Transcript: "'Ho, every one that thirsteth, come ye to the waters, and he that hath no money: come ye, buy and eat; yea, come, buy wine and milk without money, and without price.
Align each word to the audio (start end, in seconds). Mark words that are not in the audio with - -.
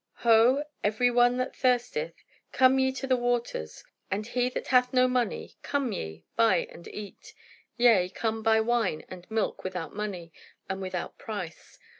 "'Ho, 0.25 0.63
every 0.83 1.11
one 1.11 1.37
that 1.37 1.55
thirsteth, 1.55 2.15
come 2.51 2.79
ye 2.79 2.91
to 2.93 3.05
the 3.05 3.15
waters, 3.15 3.83
and 4.09 4.25
he 4.25 4.49
that 4.49 4.69
hath 4.69 4.91
no 4.91 5.07
money: 5.07 5.57
come 5.61 5.91
ye, 5.91 6.25
buy 6.35 6.65
and 6.71 6.87
eat; 6.87 7.35
yea, 7.77 8.09
come, 8.09 8.41
buy 8.41 8.59
wine 8.61 9.05
and 9.09 9.29
milk 9.29 9.63
without 9.63 9.95
money, 9.95 10.33
and 10.67 10.81
without 10.81 11.19
price. 11.19 11.77